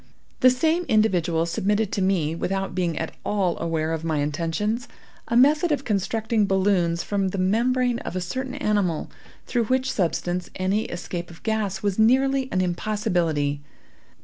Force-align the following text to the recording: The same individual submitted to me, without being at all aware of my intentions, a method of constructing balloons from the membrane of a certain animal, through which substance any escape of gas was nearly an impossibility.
The 0.39 0.49
same 0.49 0.83
individual 0.85 1.45
submitted 1.45 1.91
to 1.91 2.01
me, 2.01 2.33
without 2.33 2.73
being 2.73 2.97
at 2.97 3.13
all 3.23 3.55
aware 3.59 3.93
of 3.93 4.03
my 4.03 4.17
intentions, 4.17 4.87
a 5.27 5.37
method 5.37 5.71
of 5.71 5.85
constructing 5.85 6.47
balloons 6.47 7.03
from 7.03 7.27
the 7.27 7.37
membrane 7.37 7.99
of 7.99 8.15
a 8.15 8.19
certain 8.21 8.55
animal, 8.55 9.11
through 9.45 9.65
which 9.65 9.91
substance 9.91 10.49
any 10.55 10.85
escape 10.85 11.29
of 11.29 11.43
gas 11.43 11.83
was 11.83 11.99
nearly 11.99 12.49
an 12.51 12.61
impossibility. 12.61 13.61